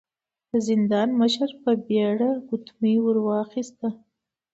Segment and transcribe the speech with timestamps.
[0.49, 3.87] د زندان مشر په بيړه ګوتمۍ ور واخيسته.